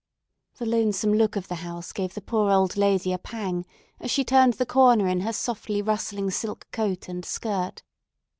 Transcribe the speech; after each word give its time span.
The 0.57 0.65
lonesome 0.65 1.13
look 1.13 1.35
of 1.35 1.47
the 1.47 1.57
house 1.61 1.91
gave 1.91 2.15
the 2.15 2.23
poor 2.23 2.49
old 2.49 2.75
lady 2.75 3.13
a 3.13 3.19
pang 3.19 3.67
as 3.99 4.09
she 4.09 4.23
turned 4.23 4.53
the 4.55 4.65
corner 4.65 5.07
in 5.07 5.19
her 5.19 5.31
softly 5.33 5.79
rustling 5.79 6.31
silk 6.31 6.65
coat 6.71 7.07
and 7.07 7.23
skirt. 7.23 7.83